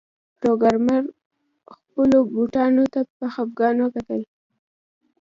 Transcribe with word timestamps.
پروګرامر 0.39 1.03
خپلو 1.75 2.17
بوټانو 2.33 2.83
ته 2.93 3.01
په 3.17 3.25
خفګان 3.33 3.75
وکتل 3.81 4.21